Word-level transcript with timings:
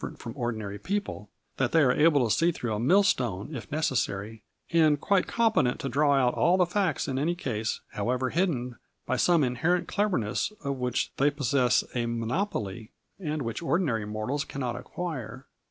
191 0.01 0.15
ent 0.15 0.23
from 0.35 0.41
ordinary 0.41 0.79
people, 0.79 1.29
that 1.57 1.71
they 1.73 1.85
were 1.85 1.91
able 1.91 2.27
to 2.27 2.33
see 2.35 2.51
through 2.51 2.73
a 2.73 2.79
mill 2.79 3.03
stone 3.03 3.55
if 3.55 3.71
necessary, 3.71 4.41
and 4.71 4.99
quite 4.99 5.27
competent 5.27 5.79
to 5.79 5.87
draw 5.87 6.13
out 6.15 6.33
all 6.33 6.59
of 6.59 6.67
the 6.67 6.73
facts 6.73 7.07
in 7.07 7.19
any 7.19 7.35
case, 7.35 7.81
however 7.91 8.31
hidden, 8.31 8.77
by 9.05 9.15
some 9.15 9.43
inherent 9.43 9.87
cleverness 9.87 10.51
of 10.63 10.77
which 10.77 11.11
they 11.17 11.29
possess 11.29 11.83
a 11.93 12.07
monopoly, 12.07 12.89
and 13.19 13.43
which 13.43 13.61
ordinary 13.61 14.03
mortals 14.03 14.43
cannot 14.43 14.75
acquire. 14.75 15.45